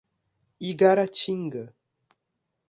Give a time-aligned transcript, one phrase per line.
[0.69, 1.63] Igaratinga